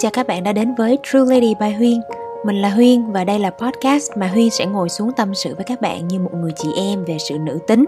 Chào 0.00 0.10
các 0.10 0.26
bạn 0.26 0.44
đã 0.44 0.52
đến 0.52 0.74
với 0.74 0.98
True 1.02 1.20
Lady 1.34 1.54
by 1.60 1.70
Huyên. 1.70 2.00
Mình 2.44 2.62
là 2.62 2.70
Huyên 2.70 3.12
và 3.12 3.24
đây 3.24 3.38
là 3.38 3.50
podcast 3.50 4.12
mà 4.16 4.26
Huyên 4.26 4.50
sẽ 4.50 4.66
ngồi 4.66 4.88
xuống 4.88 5.12
tâm 5.16 5.34
sự 5.34 5.54
với 5.54 5.64
các 5.64 5.80
bạn 5.80 6.08
như 6.08 6.18
một 6.18 6.30
người 6.34 6.52
chị 6.56 6.68
em 6.76 7.04
về 7.04 7.18
sự 7.18 7.38
nữ 7.38 7.58
tính, 7.66 7.84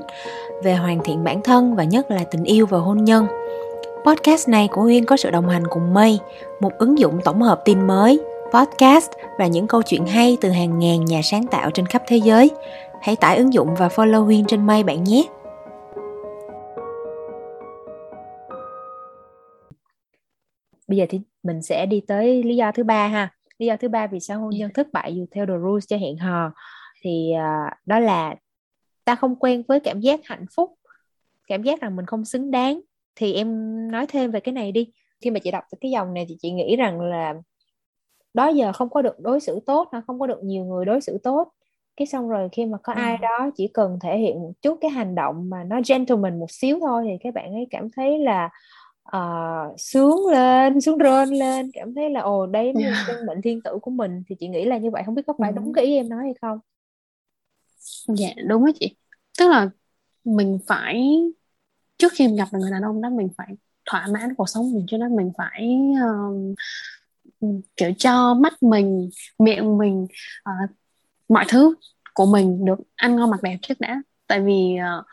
về 0.62 0.74
hoàn 0.74 0.98
thiện 1.04 1.24
bản 1.24 1.42
thân 1.42 1.74
và 1.74 1.84
nhất 1.84 2.10
là 2.10 2.24
tình 2.30 2.44
yêu 2.44 2.66
và 2.66 2.78
hôn 2.78 3.04
nhân. 3.04 3.26
Podcast 4.06 4.48
này 4.48 4.68
của 4.68 4.82
Huyên 4.82 5.04
có 5.04 5.16
sự 5.16 5.30
đồng 5.30 5.48
hành 5.48 5.62
cùng 5.70 5.94
Mây, 5.94 6.18
một 6.60 6.72
ứng 6.78 6.98
dụng 6.98 7.20
tổng 7.24 7.42
hợp 7.42 7.62
tin 7.64 7.86
mới, 7.86 8.20
podcast 8.52 9.11
và 9.38 9.46
những 9.46 9.66
câu 9.66 9.82
chuyện 9.82 10.06
hay 10.06 10.36
từ 10.40 10.50
hàng 10.50 10.79
ngàn 10.79 11.04
nhà 11.04 11.20
sáng 11.24 11.46
tạo 11.46 11.70
trên 11.70 11.86
khắp 11.86 12.02
thế 12.08 12.16
giới. 12.16 12.50
Hãy 13.02 13.16
tải 13.16 13.36
ứng 13.36 13.52
dụng 13.52 13.74
và 13.74 13.88
follow 13.88 14.24
Huyên 14.24 14.45
trên 14.45 14.66
Mây 14.66 14.82
bạn 14.82 15.04
nhé. 15.04 15.24
Bây 20.91 20.98
giờ 20.98 21.07
thì 21.09 21.20
mình 21.43 21.62
sẽ 21.62 21.86
đi 21.86 22.00
tới 22.07 22.43
lý 22.43 22.57
do 22.57 22.72
thứ 22.72 22.84
ba 22.84 23.09
ha. 23.09 23.34
Lý 23.59 23.66
do 23.66 23.77
thứ 23.77 23.89
ba 23.89 24.07
vì 24.07 24.21
sao 24.21 24.40
hôn 24.40 24.50
nhân 24.50 24.71
thất 24.75 24.86
bại 24.93 25.16
dù 25.16 25.26
theo 25.30 25.46
the 25.46 25.54
rules 25.63 25.86
cho 25.89 25.96
hẹn 25.96 26.16
hò. 26.16 26.53
Thì 27.03 27.32
uh, 27.35 27.72
đó 27.86 27.99
là 27.99 28.35
ta 29.04 29.14
không 29.14 29.36
quen 29.36 29.63
với 29.68 29.80
cảm 29.80 30.00
giác 30.00 30.21
hạnh 30.25 30.44
phúc 30.57 30.75
cảm 31.49 31.63
giác 31.63 31.80
rằng 31.80 31.96
mình 31.96 32.06
không 32.06 32.25
xứng 32.25 32.50
đáng. 32.50 32.80
Thì 33.14 33.34
em 33.34 33.48
nói 33.91 34.06
thêm 34.06 34.30
về 34.30 34.41
cái 34.41 34.53
này 34.53 34.72
đi. 34.72 34.92
Khi 35.20 35.30
mà 35.30 35.39
chị 35.39 35.50
đọc 35.50 35.64
cái 35.80 35.91
dòng 35.91 36.14
này 36.14 36.27
thì 36.28 36.36
chị 36.41 36.50
nghĩ 36.50 36.77
rằng 36.77 37.00
là 37.00 37.34
đó 38.34 38.48
giờ 38.48 38.72
không 38.72 38.91
có 38.91 39.02
được 39.02 39.20
đối 39.20 39.41
xử 39.41 39.61
tốt 39.66 39.88
không 40.06 40.20
có 40.20 40.27
được 40.27 40.44
nhiều 40.44 40.64
người 40.64 40.84
đối 40.84 41.00
xử 41.00 41.19
tốt. 41.22 41.52
Cái 41.97 42.06
xong 42.06 42.28
rồi 42.28 42.48
khi 42.52 42.66
mà 42.66 42.78
có 42.83 42.92
ừ. 42.92 42.98
ai 42.98 43.19
đó 43.19 43.50
chỉ 43.56 43.69
cần 43.75 43.98
thể 44.02 44.19
hiện 44.19 44.41
một 44.42 44.52
chút 44.62 44.78
cái 44.80 44.91
hành 44.91 45.14
động 45.14 45.50
mà 45.50 45.64
nó 45.64 45.80
gentleman 45.88 46.38
một 46.38 46.50
xíu 46.50 46.78
thôi 46.80 47.05
thì 47.08 47.16
các 47.20 47.34
bạn 47.34 47.52
ấy 47.52 47.66
cảm 47.70 47.88
thấy 47.97 48.19
là 48.19 48.50
uh, 49.17 49.81
sướng 49.81 50.27
lên 50.27 50.81
sướng 50.81 50.98
rên 50.98 51.28
lên 51.28 51.70
cảm 51.73 51.95
thấy 51.95 52.11
là 52.11 52.20
ồ 52.20 52.47
đấy 52.47 52.73
là 52.75 53.05
sinh 53.06 53.17
mệnh 53.27 53.42
thiên 53.42 53.62
tử 53.62 53.78
của 53.83 53.91
mình. 53.91 54.23
Thì 54.28 54.34
chị 54.41 54.48
nghĩ 54.48 54.64
là 54.64 54.78
như 54.78 54.91
vậy 54.91 55.03
không 55.06 55.14
biết 55.14 55.23
có 55.27 55.34
phải 55.39 55.50
ừ. 55.50 55.55
đúng 55.56 55.73
cái 55.73 55.84
ý 55.84 55.97
em 55.97 56.08
nói 56.08 56.25
hay 56.25 56.34
không? 56.41 56.58
Dạ 58.08 58.30
đúng 58.47 58.64
á 58.64 58.72
chị. 58.80 58.97
Tức 59.39 59.48
là 59.48 59.70
mình 60.25 60.58
phải 60.67 61.22
trước 61.98 62.12
khi 62.12 62.36
gặp 62.36 62.48
được 62.52 62.58
người 62.58 62.70
đàn 62.70 62.83
ông 62.83 63.02
đó 63.02 63.11
mình 63.11 63.28
phải 63.36 63.48
thỏa 63.91 64.06
mãn 64.06 64.34
cuộc 64.34 64.48
sống 64.48 64.72
mình 64.72 64.84
cho 64.89 64.98
nên 64.98 65.17
mình 65.17 65.33
phải 65.39 65.69
uh, 67.41 67.58
kiểu 67.77 67.92
cho 67.98 68.34
mắt 68.34 68.62
mình 68.62 69.11
miệng 69.39 69.78
mình 69.78 70.06
uh, 70.50 70.70
mọi 71.28 71.45
thứ 71.48 71.74
của 72.14 72.27
mình 72.27 72.64
được 72.64 72.78
ăn 72.97 73.17
ngon 73.17 73.30
mặc 73.30 73.42
đẹp 73.42 73.58
trước 73.62 73.80
đã. 73.80 74.02
Tại 74.27 74.41
vì 74.41 74.77
uh, 75.00 75.06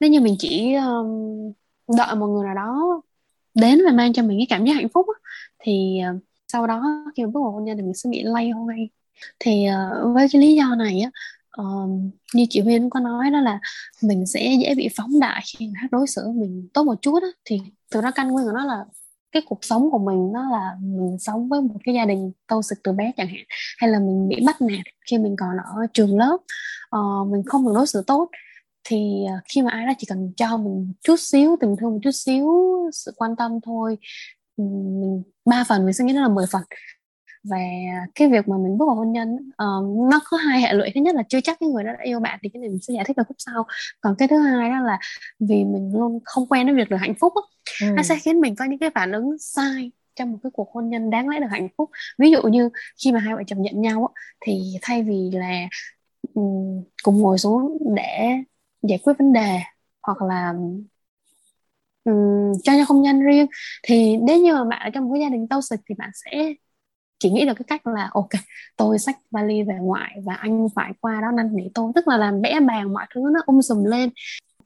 nếu 0.00 0.10
như 0.10 0.20
mình 0.20 0.36
chỉ 0.38 0.74
um, 0.74 1.52
đợi 1.98 2.14
một 2.16 2.26
người 2.26 2.44
nào 2.44 2.54
đó 2.54 3.00
đến 3.60 3.80
và 3.84 3.92
mang 3.92 4.12
cho 4.12 4.22
mình 4.22 4.38
cái 4.38 4.46
cảm 4.50 4.64
giác 4.64 4.74
hạnh 4.74 4.88
phúc 4.88 5.06
á, 5.14 5.30
thì 5.58 6.00
uh, 6.16 6.22
sau 6.52 6.66
đó 6.66 7.04
khi 7.16 7.24
mà 7.24 7.30
bước 7.30 7.40
vào 7.40 7.52
hôn 7.52 7.64
nhân 7.64 7.76
thì 7.76 7.82
mình 7.82 7.94
sẽ 7.94 8.10
bị 8.10 8.22
lay 8.22 8.50
hoay 8.50 8.88
thì 9.38 9.66
uh, 9.68 10.14
với 10.14 10.26
cái 10.32 10.42
lý 10.42 10.54
do 10.54 10.74
này 10.74 11.00
á 11.00 11.10
uh, 11.62 11.90
như 12.34 12.46
chị 12.50 12.60
Huyên 12.60 12.90
có 12.90 13.00
nói 13.00 13.30
đó 13.30 13.40
là 13.40 13.58
mình 14.02 14.26
sẽ 14.26 14.56
dễ 14.60 14.74
bị 14.74 14.88
phóng 14.96 15.20
đại 15.20 15.42
khi 15.46 15.70
khác 15.80 15.88
đối 15.90 16.06
xử 16.06 16.22
mình 16.34 16.68
tốt 16.74 16.84
một 16.84 17.02
chút 17.02 17.22
á, 17.22 17.28
thì 17.44 17.60
từ 17.90 18.00
đó 18.00 18.10
căn 18.10 18.28
nguyên 18.28 18.46
của 18.46 18.52
nó 18.52 18.64
là 18.64 18.84
cái 19.32 19.42
cuộc 19.46 19.64
sống 19.64 19.90
của 19.90 19.98
mình 19.98 20.32
nó 20.32 20.50
là 20.50 20.76
mình 20.80 21.18
sống 21.20 21.48
với 21.48 21.60
một 21.60 21.74
cái 21.84 21.94
gia 21.94 22.04
đình 22.04 22.32
tâu 22.46 22.62
sực 22.62 22.78
từ 22.84 22.92
bé 22.92 23.12
chẳng 23.16 23.26
hạn 23.26 23.44
hay 23.78 23.90
là 23.90 23.98
mình 23.98 24.28
bị 24.28 24.36
bắt 24.46 24.62
nạt 24.62 24.80
khi 25.10 25.18
mình 25.18 25.36
còn 25.38 25.56
ở 25.56 25.86
trường 25.92 26.18
lớp 26.18 26.36
uh, 26.96 27.28
mình 27.28 27.42
không 27.46 27.66
được 27.66 27.72
đối 27.74 27.86
xử 27.86 28.02
tốt 28.06 28.28
thì 28.84 29.24
uh, 29.24 29.44
khi 29.54 29.62
mà 29.62 29.70
ai 29.70 29.86
đó 29.86 29.92
chỉ 29.98 30.06
cần 30.10 30.32
cho 30.36 30.56
mình 30.56 30.92
chút 31.02 31.16
xíu 31.18 31.56
tình 31.60 31.76
thương 31.80 31.90
một 31.90 31.98
chút 32.02 32.10
xíu 32.10 32.48
sự 32.92 33.12
quan 33.16 33.36
tâm 33.36 33.52
thôi 33.64 33.98
mình 34.58 35.22
ba 35.44 35.64
phần 35.68 35.84
mình 35.84 35.94
sẽ 35.94 36.04
nghĩ 36.04 36.12
đó 36.14 36.20
là 36.20 36.28
10 36.28 36.46
phần. 36.52 36.62
Và 37.44 37.56
cái 38.14 38.28
việc 38.28 38.48
mà 38.48 38.56
mình 38.56 38.78
bước 38.78 38.86
vào 38.86 38.96
hôn 38.96 39.12
nhân 39.12 39.28
uh, 39.34 40.10
nó 40.10 40.20
có 40.30 40.36
hai 40.36 40.60
hệ 40.62 40.72
lụy. 40.72 40.90
Thứ 40.94 41.00
nhất 41.00 41.14
là 41.14 41.22
chưa 41.28 41.40
chắc 41.40 41.56
cái 41.60 41.68
người 41.68 41.84
đó 41.84 41.92
đã 41.92 41.98
yêu 42.04 42.20
bạn 42.20 42.38
thì 42.42 42.48
cái 42.48 42.60
này 42.60 42.68
mình 42.68 42.78
sẽ 42.82 42.94
giải 42.94 43.04
thích 43.04 43.16
ở 43.16 43.24
khúc 43.24 43.36
sau. 43.38 43.66
Còn 44.00 44.14
cái 44.18 44.28
thứ 44.28 44.38
hai 44.38 44.70
đó 44.70 44.80
là 44.80 44.98
vì 45.40 45.64
mình 45.64 45.90
luôn 45.94 46.18
không 46.24 46.46
quen 46.46 46.66
với 46.66 46.74
việc 46.74 46.90
được 46.90 46.96
hạnh 46.96 47.14
phúc 47.20 47.32
ừ. 47.80 47.86
nó 47.96 48.02
sẽ 48.02 48.16
khiến 48.18 48.40
mình 48.40 48.56
có 48.56 48.64
những 48.64 48.78
cái 48.78 48.90
phản 48.94 49.12
ứng 49.12 49.38
sai 49.38 49.92
trong 50.16 50.32
một 50.32 50.38
cái 50.42 50.50
cuộc 50.54 50.70
hôn 50.74 50.88
nhân 50.90 51.10
đáng 51.10 51.28
lẽ 51.28 51.40
được 51.40 51.46
hạnh 51.50 51.68
phúc. 51.78 51.90
Ví 52.18 52.30
dụ 52.30 52.42
như 52.42 52.70
khi 53.04 53.12
mà 53.12 53.18
hai 53.18 53.34
vợ 53.34 53.42
chồng 53.46 53.62
nhận 53.62 53.80
nhau 53.80 54.08
thì 54.40 54.60
thay 54.82 55.02
vì 55.02 55.30
là 55.32 55.68
cùng 57.02 57.18
ngồi 57.18 57.38
xuống 57.38 57.78
để 57.96 58.34
giải 58.82 58.98
quyết 59.04 59.12
vấn 59.18 59.32
đề 59.32 59.58
hoặc 60.02 60.22
là 60.22 60.54
um, 62.04 62.52
cho 62.62 62.72
nhau 62.72 62.84
không 62.88 63.02
nhân 63.02 63.20
riêng. 63.20 63.46
Thì 63.82 64.16
nếu 64.16 64.42
như 64.42 64.54
mà 64.54 64.64
bạn 64.64 64.80
ở 64.84 64.90
trong 64.90 65.04
một 65.04 65.10
cái 65.14 65.20
gia 65.20 65.28
đình 65.28 65.48
toxic 65.48 65.80
thì 65.88 65.94
bạn 65.98 66.10
sẽ 66.14 66.54
chỉ 67.18 67.30
nghĩ 67.30 67.46
được 67.46 67.54
cái 67.54 67.64
cách 67.66 67.86
là 67.86 68.10
ok 68.12 68.28
tôi 68.76 68.98
xách 68.98 69.18
vali 69.30 69.62
về 69.62 69.74
ngoại 69.80 70.16
và 70.24 70.34
anh 70.34 70.66
phải 70.74 70.92
qua 71.00 71.20
đó 71.20 71.30
năn 71.30 71.56
nỉ 71.56 71.62
tôi. 71.74 71.92
Tức 71.94 72.08
là 72.08 72.16
làm 72.16 72.40
bẽ 72.42 72.60
bàng 72.60 72.92
mọi 72.92 73.06
thứ 73.14 73.20
nó 73.34 73.40
um 73.46 73.60
sùm 73.60 73.84
lên. 73.84 74.10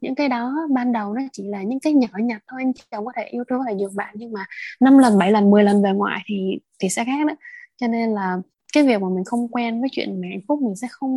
Những 0.01 0.15
cái 0.15 0.29
đó 0.29 0.55
ban 0.73 0.91
đầu 0.91 1.13
nó 1.13 1.21
chỉ 1.33 1.43
là 1.47 1.63
những 1.63 1.79
cái 1.79 1.93
nhỏ 1.93 2.07
nhặt 2.19 2.41
thôi 2.47 2.61
anh 2.63 2.71
chồng 2.91 3.05
có 3.05 3.11
thể 3.15 3.23
yêu 3.23 3.43
thương 3.49 3.59
có 3.59 3.65
thể 3.69 3.75
nhường 3.75 3.95
bạn 3.95 4.15
nhưng 4.17 4.33
mà 4.33 4.45
năm 4.79 4.97
lần 4.97 5.17
bảy 5.17 5.31
lần 5.31 5.51
10 5.51 5.63
lần 5.63 5.83
về 5.83 5.91
ngoại 5.91 6.21
thì 6.27 6.59
thì 6.79 6.89
sẽ 6.89 7.05
khác 7.05 7.27
đó. 7.27 7.35
Cho 7.77 7.87
nên 7.87 8.09
là 8.13 8.37
cái 8.73 8.83
việc 8.83 9.01
mà 9.01 9.09
mình 9.09 9.23
không 9.25 9.47
quen 9.51 9.79
với 9.81 9.89
chuyện 9.91 10.21
hạnh 10.23 10.41
phúc 10.47 10.61
mình 10.61 10.75
sẽ 10.75 10.87
không 10.91 11.11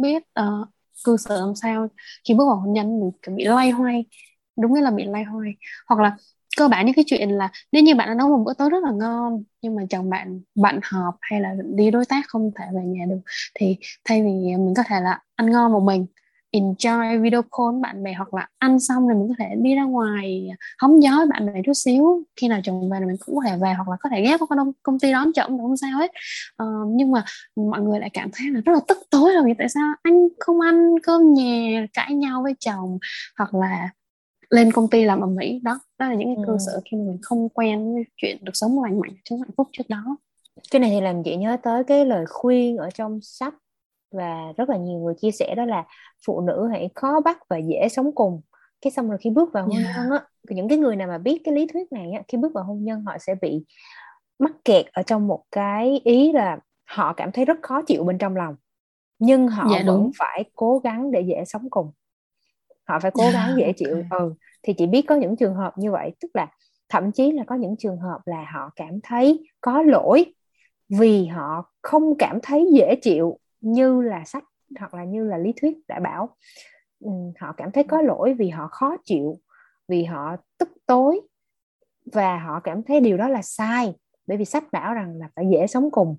biết 0.00 0.22
uh, 0.40 0.68
cư 1.04 1.16
xử 1.16 1.40
làm 1.40 1.54
sao. 1.54 1.88
Khi 2.28 2.34
bước 2.34 2.44
vào 2.46 2.56
hôn 2.56 2.72
nhân, 2.72 3.00
mình 3.00 3.36
bị 3.36 3.44
loay 3.44 3.70
hoay, 3.70 4.04
đúng 4.60 4.74
là 4.74 4.90
bị 4.90 5.04
loay 5.04 5.24
hoay. 5.24 5.52
Hoặc 5.88 6.00
là 6.00 6.16
cơ 6.56 6.68
bản 6.68 6.86
những 6.86 6.94
cái 6.94 7.04
chuyện 7.08 7.30
là 7.30 7.48
nếu 7.72 7.82
như 7.82 7.94
bạn 7.94 8.08
đã 8.08 8.14
nấu 8.14 8.28
một 8.28 8.42
bữa 8.46 8.54
tối 8.54 8.70
rất 8.70 8.82
là 8.84 8.90
ngon, 8.92 9.42
nhưng 9.62 9.74
mà 9.76 9.82
chồng 9.90 10.10
bạn 10.10 10.40
bạn 10.54 10.80
họp 10.82 11.16
hay 11.20 11.40
là 11.40 11.54
đi 11.76 11.90
đối 11.90 12.04
tác 12.04 12.24
không 12.28 12.50
thể 12.58 12.64
về 12.74 12.82
nhà 12.86 13.04
được, 13.08 13.20
thì 13.54 13.76
thay 14.04 14.22
vì 14.22 14.28
mình 14.58 14.74
có 14.76 14.82
thể 14.86 15.00
là 15.00 15.20
ăn 15.36 15.50
ngon 15.50 15.72
một 15.72 15.80
mình 15.80 16.06
enjoy 16.52 17.22
video 17.22 17.42
call 17.42 17.80
bạn 17.82 18.02
bè 18.02 18.12
hoặc 18.12 18.34
là 18.34 18.48
ăn 18.58 18.80
xong 18.80 19.08
rồi 19.08 19.18
mình 19.18 19.28
có 19.28 19.34
thể 19.38 19.54
đi 19.58 19.74
ra 19.74 19.82
ngoài 19.82 20.48
hóng 20.78 21.02
gió 21.02 21.10
với 21.16 21.26
bạn 21.26 21.46
bè 21.46 21.60
chút 21.66 21.72
xíu. 21.72 22.22
Khi 22.36 22.48
nào 22.48 22.60
chồng 22.64 22.90
về 22.90 23.00
mình 23.00 23.16
cũng 23.26 23.36
có 23.36 23.42
thể 23.46 23.56
về 23.62 23.72
hoặc 23.72 23.88
là 23.88 23.96
có 24.00 24.08
thể 24.12 24.22
ghé 24.22 24.36
qua 24.38 24.46
công, 24.50 24.72
công 24.82 24.98
ty 24.98 25.12
đón 25.12 25.32
chồng 25.32 25.58
không 25.58 25.76
sao 25.76 25.98
hết. 25.98 26.10
Uh, 26.62 26.88
nhưng 26.90 27.12
mà 27.12 27.24
mọi 27.56 27.80
người 27.80 28.00
lại 28.00 28.10
cảm 28.12 28.30
thấy 28.34 28.50
là 28.50 28.60
rất 28.60 28.72
là 28.72 28.80
tức 28.88 28.98
tối 29.10 29.32
là 29.32 29.42
vì 29.44 29.52
tại 29.58 29.68
sao 29.68 29.94
anh 30.02 30.28
không 30.40 30.60
ăn 30.60 30.94
cơm 31.02 31.34
nhà 31.34 31.86
cãi 31.92 32.14
nhau 32.14 32.42
với 32.42 32.54
chồng 32.60 32.98
hoặc 33.38 33.54
là 33.54 33.90
lên 34.50 34.72
công 34.72 34.88
ty 34.90 35.04
làm 35.04 35.20
ầm 35.20 35.36
ĩ. 35.36 35.60
Đó 35.62 35.80
đó 35.98 36.08
là 36.08 36.14
những 36.14 36.36
cái 36.36 36.44
cơ 36.46 36.52
ừ. 36.52 36.58
sở 36.66 36.80
khi 36.90 36.96
mà 36.96 37.04
mình 37.06 37.18
không 37.22 37.48
quen 37.48 37.94
với 37.94 38.04
chuyện 38.16 38.36
được 38.40 38.52
sống 38.54 38.82
lành 38.82 39.00
mạnh 39.00 39.14
sống 39.24 39.40
hạnh 39.40 39.50
phúc 39.56 39.68
trước 39.72 39.88
đó. 39.88 40.16
Cái 40.70 40.80
này 40.80 40.90
thì 40.90 41.00
làm 41.00 41.22
chị 41.22 41.36
nhớ 41.36 41.56
tới 41.62 41.84
cái 41.84 42.04
lời 42.04 42.24
khuyên 42.28 42.76
ở 42.76 42.90
trong 42.90 43.18
sách 43.22 43.54
và 44.10 44.52
rất 44.56 44.68
là 44.68 44.76
nhiều 44.76 44.98
người 44.98 45.14
chia 45.14 45.30
sẻ 45.30 45.54
đó 45.54 45.64
là 45.64 45.84
phụ 46.26 46.40
nữ 46.40 46.68
hãy 46.70 46.90
khó 46.94 47.20
bắt 47.20 47.38
và 47.48 47.56
dễ 47.56 47.88
sống 47.90 48.14
cùng. 48.14 48.40
Cái 48.80 48.90
xong 48.90 49.08
rồi 49.08 49.18
khi 49.20 49.30
bước 49.30 49.52
vào 49.52 49.64
hôn 49.64 49.76
yeah. 49.76 49.96
nhân 49.96 50.10
á 50.10 50.24
những 50.50 50.68
cái 50.68 50.78
người 50.78 50.96
nào 50.96 51.08
mà 51.08 51.18
biết 51.18 51.40
cái 51.44 51.54
lý 51.54 51.66
thuyết 51.66 51.92
này 51.92 52.12
á 52.12 52.22
khi 52.28 52.38
bước 52.38 52.52
vào 52.54 52.64
hôn 52.64 52.84
nhân 52.84 53.04
họ 53.06 53.18
sẽ 53.18 53.34
bị 53.34 53.64
mắc 54.38 54.52
kẹt 54.64 54.86
ở 54.92 55.02
trong 55.02 55.26
một 55.26 55.44
cái 55.52 56.00
ý 56.04 56.32
là 56.32 56.58
họ 56.84 57.12
cảm 57.12 57.32
thấy 57.32 57.44
rất 57.44 57.58
khó 57.62 57.82
chịu 57.82 58.04
bên 58.04 58.18
trong 58.18 58.36
lòng. 58.36 58.54
Nhưng 59.18 59.48
họ 59.48 59.68
dạ, 59.72 59.82
vẫn 59.86 60.10
phải 60.18 60.44
cố 60.54 60.78
gắng 60.78 61.10
để 61.10 61.20
dễ 61.20 61.44
sống 61.46 61.70
cùng. 61.70 61.90
Họ 62.88 62.98
phải 62.98 63.10
cố 63.10 63.22
yeah, 63.22 63.34
gắng 63.34 63.54
dễ 63.58 63.72
chịu 63.72 63.94
okay. 63.94 64.20
ừ. 64.20 64.34
Thì 64.62 64.72
chị 64.72 64.86
biết 64.86 65.02
có 65.02 65.14
những 65.14 65.36
trường 65.36 65.54
hợp 65.54 65.78
như 65.78 65.92
vậy 65.92 66.10
tức 66.20 66.28
là 66.34 66.46
thậm 66.88 67.12
chí 67.12 67.32
là 67.32 67.44
có 67.46 67.54
những 67.54 67.76
trường 67.76 67.98
hợp 67.98 68.18
là 68.24 68.44
họ 68.54 68.70
cảm 68.76 69.00
thấy 69.02 69.48
có 69.60 69.82
lỗi 69.82 70.34
vì 70.88 71.26
họ 71.26 71.72
không 71.82 72.18
cảm 72.18 72.38
thấy 72.42 72.66
dễ 72.72 72.94
chịu 73.02 73.38
như 73.60 74.02
là 74.02 74.24
sách 74.24 74.44
hoặc 74.78 74.94
là 74.94 75.04
như 75.04 75.24
là 75.24 75.38
lý 75.38 75.52
thuyết 75.60 75.78
đã 75.88 76.00
bảo. 76.00 76.36
Ừ, 77.00 77.10
họ 77.40 77.52
cảm 77.56 77.70
thấy 77.72 77.84
có 77.84 78.02
lỗi 78.02 78.34
vì 78.34 78.48
họ 78.48 78.68
khó 78.68 78.96
chịu 79.04 79.38
vì 79.88 80.04
họ 80.04 80.36
tức 80.58 80.68
tối 80.86 81.20
và 82.12 82.38
họ 82.38 82.60
cảm 82.60 82.82
thấy 82.82 83.00
điều 83.00 83.16
đó 83.16 83.28
là 83.28 83.42
sai 83.42 83.94
bởi 84.26 84.36
vì 84.36 84.44
sách 84.44 84.64
bảo 84.72 84.94
rằng 84.94 85.18
là 85.18 85.28
phải 85.36 85.44
dễ 85.52 85.66
sống 85.66 85.90
cùng. 85.90 86.16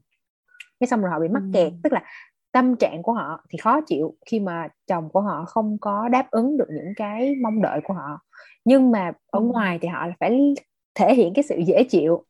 Cái 0.79 0.87
xong 0.87 1.01
rồi 1.01 1.11
họ 1.11 1.19
bị 1.19 1.27
mắc 1.27 1.43
kẹt 1.53 1.73
tức 1.83 1.93
là 1.93 2.03
tâm 2.51 2.75
trạng 2.75 3.03
của 3.03 3.13
họ 3.13 3.43
thì 3.49 3.57
khó 3.57 3.81
chịu 3.81 4.15
khi 4.25 4.39
mà 4.39 4.67
chồng 4.87 5.09
của 5.09 5.21
họ 5.21 5.45
không 5.45 5.77
có 5.81 6.09
đáp 6.09 6.31
ứng 6.31 6.57
được 6.57 6.67
những 6.69 6.93
cái 6.95 7.35
mong 7.41 7.61
đợi 7.61 7.79
của 7.83 7.93
họ. 7.93 8.19
Nhưng 8.65 8.91
mà 8.91 9.11
ở 9.31 9.39
ngoài 9.39 9.79
thì 9.81 9.87
họ 9.87 10.07
phải 10.19 10.53
thể 10.95 11.13
hiện 11.15 11.33
cái 11.33 11.43
sự 11.43 11.57
dễ 11.67 11.83
chịu. 11.83 12.25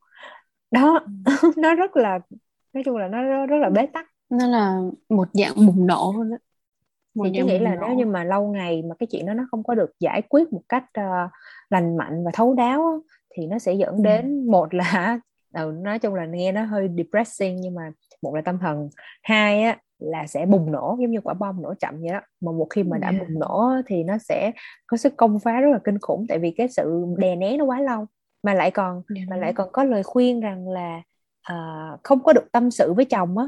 Đó 0.71 1.05
nó 1.57 1.75
rất 1.75 1.95
là 1.95 2.19
nói 2.73 2.83
chung 2.83 2.97
là 2.97 3.07
nó 3.07 3.45
rất 3.45 3.57
là 3.57 3.69
bế 3.69 3.85
tắc 3.85 4.08
nó 4.29 4.47
là 4.47 4.81
một 5.09 5.27
dạng 5.33 5.55
bùng 5.55 5.87
nổ 5.87 6.13
luôn 6.17 6.29
đó 6.29 6.37
một 7.15 7.23
thì 7.25 7.31
chị 7.33 7.41
nghĩ 7.41 7.59
là 7.59 7.75
nổ. 7.75 7.87
nếu 7.87 7.97
như 7.97 8.05
mà 8.05 8.23
lâu 8.23 8.47
ngày 8.47 8.81
mà 8.81 8.95
cái 8.99 9.07
chuyện 9.07 9.25
đó 9.25 9.33
nó 9.33 9.47
không 9.51 9.63
có 9.63 9.75
được 9.75 9.91
giải 9.99 10.21
quyết 10.21 10.53
một 10.53 10.61
cách 10.69 10.85
uh, 10.99 11.31
lành 11.69 11.97
mạnh 11.97 12.23
và 12.25 12.31
thấu 12.33 12.53
đáo 12.53 13.01
thì 13.35 13.45
nó 13.45 13.59
sẽ 13.59 13.73
dẫn 13.73 13.95
ừ. 13.95 14.01
đến 14.03 14.47
một 14.51 14.73
là 14.73 15.19
ừ, 15.53 15.73
nói 15.81 15.99
chung 15.99 16.15
là 16.15 16.25
nghe 16.25 16.51
nó 16.51 16.63
hơi 16.63 16.89
depressing 16.97 17.61
nhưng 17.61 17.75
mà 17.75 17.91
một 18.21 18.35
là 18.35 18.41
tâm 18.41 18.59
thần 18.59 18.89
hai 19.23 19.63
á 19.63 19.77
là 19.99 20.27
sẽ 20.27 20.45
bùng 20.45 20.71
nổ 20.71 20.97
giống 21.01 21.11
như 21.11 21.21
quả 21.21 21.33
bom 21.33 21.61
nổ 21.61 21.73
chậm 21.79 22.01
vậy 22.01 22.09
đó 22.11 22.19
mà 22.41 22.51
một 22.51 22.67
khi 22.69 22.83
mà 22.83 22.97
đã 22.97 23.09
yeah. 23.09 23.21
bùng 23.21 23.39
nổ 23.39 23.71
thì 23.87 24.03
nó 24.03 24.17
sẽ 24.17 24.51
có 24.87 24.97
sức 24.97 25.13
công 25.17 25.39
phá 25.39 25.59
rất 25.59 25.69
là 25.71 25.79
kinh 25.83 25.99
khủng 25.99 26.25
tại 26.29 26.39
vì 26.39 26.51
cái 26.51 26.67
sự 26.67 27.05
đè 27.17 27.35
nén 27.35 27.57
nó 27.57 27.65
quá 27.65 27.81
lâu 27.81 28.05
mà 28.43 28.53
lại 28.53 28.71
còn 28.71 29.01
yeah. 29.15 29.27
mà 29.29 29.37
lại 29.37 29.53
còn 29.53 29.71
có 29.71 29.83
lời 29.83 30.03
khuyên 30.03 30.39
rằng 30.39 30.69
là 30.69 31.01
uh, 31.51 31.99
không 32.03 32.23
có 32.23 32.33
được 32.33 32.51
tâm 32.51 32.71
sự 32.71 32.93
với 32.93 33.05
chồng 33.05 33.37
á 33.37 33.45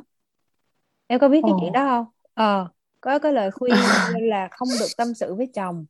em 1.11 1.19
có 1.19 1.29
biết 1.29 1.41
cái 1.41 1.51
Ồ. 1.51 1.57
chuyện 1.61 1.71
đó 1.73 1.85
không? 1.87 2.05
Ờ 2.33 2.67
có 3.01 3.19
cái 3.19 3.33
lời 3.33 3.51
khuyên 3.51 3.75
là 4.29 4.47
không 4.51 4.67
được 4.79 4.87
tâm 4.97 5.13
sự 5.13 5.35
với 5.35 5.47
chồng 5.53 5.85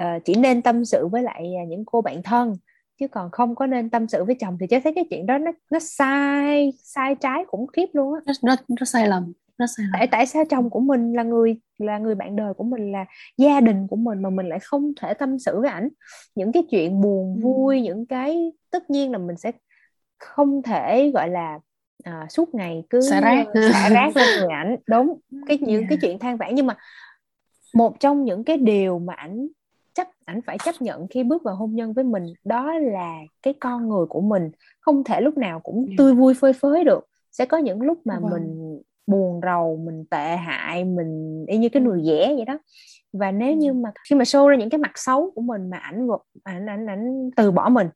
uh, 0.00 0.24
chỉ 0.24 0.34
nên 0.34 0.62
tâm 0.62 0.84
sự 0.84 1.08
với 1.08 1.22
lại 1.22 1.52
những 1.68 1.84
cô 1.84 2.00
bạn 2.00 2.22
thân 2.22 2.56
chứ 3.00 3.08
còn 3.08 3.30
không 3.30 3.54
có 3.54 3.66
nên 3.66 3.90
tâm 3.90 4.08
sự 4.08 4.24
với 4.24 4.34
chồng. 4.34 4.56
Thì 4.60 4.66
cho 4.66 4.80
thấy 4.84 4.92
cái 4.94 5.04
chuyện 5.10 5.26
đó 5.26 5.38
nó 5.38 5.52
nó 5.70 5.78
sai 5.78 6.72
sai 6.82 7.14
trái 7.14 7.44
khủng 7.48 7.66
khiếp 7.66 7.86
luôn 7.92 8.14
á. 8.14 8.32
Rất 8.42 8.60
rất 8.68 8.86
sai 8.86 9.08
lầm 9.08 9.32
rất 9.58 9.66
sai 9.76 9.86
lầm. 9.86 9.92
Tại 9.92 10.06
tại 10.06 10.26
sao 10.26 10.44
chồng 10.50 10.70
của 10.70 10.80
mình 10.80 11.12
là 11.12 11.22
người 11.22 11.56
là 11.78 11.98
người 11.98 12.14
bạn 12.14 12.36
đời 12.36 12.54
của 12.54 12.64
mình 12.64 12.92
là 12.92 13.04
gia 13.36 13.60
đình 13.60 13.86
của 13.86 13.96
mình 13.96 14.22
mà 14.22 14.30
mình 14.30 14.48
lại 14.48 14.58
không 14.62 14.92
thể 15.00 15.14
tâm 15.14 15.38
sự 15.38 15.60
với 15.60 15.70
ảnh? 15.70 15.88
Những 16.34 16.52
cái 16.52 16.62
chuyện 16.70 17.00
buồn 17.00 17.34
Ừ. 17.34 17.40
vui 17.42 17.80
những 17.80 18.06
cái 18.06 18.52
tất 18.70 18.90
nhiên 18.90 19.12
là 19.12 19.18
mình 19.18 19.36
sẽ 19.36 19.52
không 20.18 20.62
thể 20.62 21.10
gọi 21.14 21.28
là 21.28 21.58
à, 22.02 22.26
suốt 22.30 22.54
ngày 22.54 22.84
cứ 22.90 23.00
Xả 23.00 23.20
rác. 23.20 23.46
xả 23.72 23.88
rác 23.88 24.16
lên 24.16 24.26
người 24.40 24.52
ảnh 24.52 24.76
đúng 24.86 25.18
cái 25.46 25.58
những 25.58 25.80
Yeah. 25.80 25.84
cái 25.88 25.98
chuyện 26.02 26.18
than 26.18 26.36
vãn 26.36 26.54
nhưng 26.54 26.66
mà 26.66 26.76
một 27.74 28.00
trong 28.00 28.24
những 28.24 28.44
cái 28.44 28.56
điều 28.56 28.98
mà 28.98 29.14
ảnh 29.14 29.48
chấp 29.94 30.06
ảnh 30.24 30.42
phải 30.42 30.58
chấp 30.64 30.82
nhận 30.82 31.06
khi 31.08 31.24
bước 31.24 31.42
vào 31.42 31.54
hôn 31.56 31.74
nhân 31.74 31.92
với 31.92 32.04
mình 32.04 32.26
đó 32.44 32.72
là 32.78 33.16
cái 33.42 33.54
con 33.60 33.88
người 33.88 34.06
của 34.06 34.20
mình 34.20 34.50
không 34.80 35.04
thể 35.04 35.20
lúc 35.20 35.36
nào 35.38 35.60
cũng 35.60 35.84
Yeah. 35.86 35.98
tươi 35.98 36.14
vui 36.14 36.34
phơi 36.34 36.52
phới 36.52 36.84
được 36.84 37.06
sẽ 37.32 37.46
có 37.46 37.56
những 37.58 37.82
lúc 37.82 37.98
mà 38.04 38.18
Vâng. 38.20 38.30
mình 38.30 38.78
buồn 39.06 39.40
rầu 39.42 39.76
mình 39.76 40.04
tệ 40.10 40.36
hại 40.36 40.84
mình 40.84 41.44
y 41.48 41.58
như 41.58 41.68
cái 41.68 41.82
nồi 41.82 42.02
dẻ 42.04 42.34
vậy 42.36 42.44
đó 42.44 42.58
và 43.12 43.30
nếu 43.32 43.56
như 43.56 43.72
mà 43.72 43.90
khi 44.08 44.16
mà 44.16 44.22
show 44.24 44.48
ra 44.48 44.56
những 44.56 44.70
cái 44.70 44.78
mặt 44.78 44.92
xấu 44.94 45.30
của 45.34 45.40
mình 45.40 45.70
mà 45.70 45.76
ảnh 45.76 46.08
ảnh 46.44 46.66
ảnh 46.66 46.86
ảnh 46.86 47.30
từ 47.36 47.50
bỏ 47.50 47.68
mình 47.68 47.88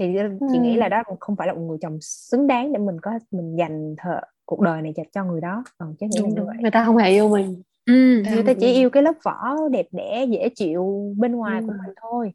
thì 0.00 0.06
chị 0.52 0.58
nghĩ 0.58 0.76
là 0.76 0.86
Ừ. 0.86 0.90
đó 0.90 1.02
không 1.20 1.36
phải 1.36 1.46
là 1.46 1.52
một 1.54 1.60
người 1.60 1.78
chồng 1.80 1.98
xứng 2.00 2.46
đáng 2.46 2.72
để 2.72 2.78
mình 2.78 3.00
có 3.02 3.10
mình 3.30 3.56
dành 3.58 3.94
thợ 3.98 4.20
cuộc 4.44 4.60
đời 4.60 4.82
này 4.82 4.92
cho, 5.12 5.24
người 5.24 5.40
đó 5.40 5.64
còn 5.78 5.94
chứ 6.00 6.06
nghĩ 6.10 6.20
như 6.22 6.44
vậy 6.44 6.56
người 6.60 6.70
ta 6.70 6.84
không 6.84 6.96
hề 6.96 7.10
yêu 7.10 7.28
mình 7.28 7.62
ừ, 7.86 8.22
người 8.32 8.42
ta 8.42 8.52
chỉ 8.60 8.72
yêu. 8.72 8.90
cái 8.90 9.02
lớp 9.02 9.12
vỏ 9.22 9.56
đẹp 9.70 9.86
đẽ 9.92 10.24
dễ 10.30 10.48
chịu 10.48 11.14
bên 11.18 11.32
ngoài 11.32 11.60
của 11.66 11.72
Ừ. 11.72 11.78
mình 11.86 11.94
thôi 12.02 12.32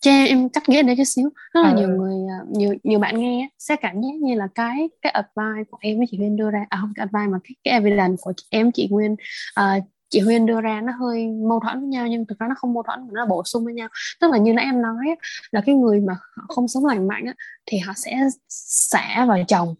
cho 0.00 0.10
em, 0.10 0.48
cắt 0.48 0.68
nghĩa 0.68 0.82
đây 0.82 0.96
chút 0.96 1.04
xíu 1.04 1.28
rất 1.54 1.60
là 1.62 1.68
Ờ. 1.68 1.74
nhiều 1.76 1.88
người 1.88 2.14
à, 2.30 2.38
nhiều 2.50 2.74
nhiều 2.84 2.98
bạn 2.98 3.18
nghe 3.20 3.48
sẽ 3.58 3.76
cảm 3.76 3.94
giác 4.00 4.14
như 4.20 4.34
là 4.34 4.48
cái 4.54 4.88
cái 5.02 5.12
advice 5.12 5.64
của 5.70 5.78
em 5.80 5.98
với 5.98 6.06
chị 6.10 6.16
Huyên 6.18 6.36
đưa 6.36 6.50
ra 6.50 6.66
à 6.68 6.78
không 6.80 6.92
cái 6.96 7.06
advice 7.12 7.32
mà 7.32 7.38
cái, 7.44 7.54
cái 7.64 7.72
evidence 7.74 8.16
của 8.22 8.32
chị, 8.36 8.46
em 8.50 8.72
chị 8.72 8.88
Huyên 8.90 9.16
à, 9.54 9.80
chị 10.08 10.20
Huyên 10.20 10.46
đưa 10.46 10.60
ra 10.60 10.80
nó 10.80 10.92
hơi 11.00 11.26
mâu 11.48 11.60
thuẫn 11.60 11.80
với 11.80 11.88
nhau 11.88 12.06
nhưng 12.06 12.26
thực 12.26 12.38
ra 12.38 12.46
nó 12.48 12.54
không 12.58 12.74
mâu 12.74 12.82
thuẫn 12.82 13.00
mà 13.00 13.08
nó 13.12 13.26
bổ 13.26 13.42
sung 13.44 13.64
với 13.64 13.74
nhau. 13.74 13.88
Tức 14.20 14.30
là 14.30 14.38
như 14.38 14.52
nãy 14.52 14.64
em 14.64 14.82
nói 14.82 15.06
là 15.50 15.60
cái 15.66 15.74
người 15.74 16.00
mà 16.00 16.14
họ 16.36 16.42
không 16.48 16.68
sống 16.68 16.84
lành 16.86 17.08
mạnh 17.08 17.24
á, 17.26 17.34
thì 17.66 17.78
họ 17.78 17.92
sẽ 17.96 18.16
xả 18.48 19.24
vào 19.28 19.38
chồng. 19.48 19.74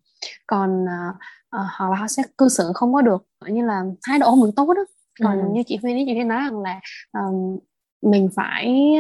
Còn 0.47 0.85
à, 0.89 1.13
à, 1.51 1.61
hoặc 1.79 1.91
là 1.91 1.97
họ 1.97 2.09
sẽ 2.09 2.23
cư 2.39 2.49
xử 2.49 2.71
không 2.75 2.95
có 2.95 3.03
được 3.03 3.27
như 3.49 3.63
là 3.67 3.83
thái 4.07 4.19
độ 4.19 4.27
không 4.31 4.45
được 4.45 4.51
tốt 4.57 4.75
đó 4.75 4.83
còn 5.23 5.39
Ừ. 5.43 5.49
như 5.53 5.63
chị 5.67 5.79
Huyên 5.83 5.97
ý 5.97 6.05
chị 6.07 6.15
Huyên 6.15 6.29
nói 6.29 6.39
rằng 6.41 6.61
là 6.63 6.81
um, 7.13 7.59
mình 8.11 8.29
phải 8.37 8.95